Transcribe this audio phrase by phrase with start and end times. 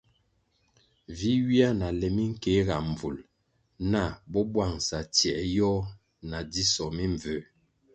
[1.17, 3.17] Vi ywia na le minkeega mbvul
[3.91, 5.81] nah bo bwangʼsa tsie yoh
[6.29, 7.35] na dzisoh mimbvū.